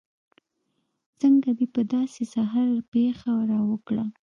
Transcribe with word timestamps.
څنګه 1.19 1.49
دې 1.57 1.65
په 1.75 1.81
داسې 1.93 2.21
سهار 2.33 2.69
پېښه 2.93 3.31
راوکړه. 3.51 4.05